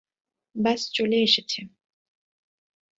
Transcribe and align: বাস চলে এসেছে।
বাস 0.55 0.81
চলে 0.93 1.17
এসেছে। 1.21 1.59